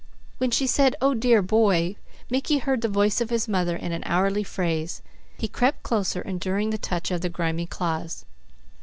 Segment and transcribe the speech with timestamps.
[0.39, 1.95] When she said "Oh dear boy,"
[2.31, 5.03] Mickey heard the voice of his mother in an hourly phrase.
[5.37, 8.25] He crept closer, enduring the touch of the grimy claws.